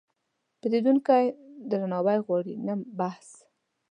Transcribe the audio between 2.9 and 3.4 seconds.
بحث.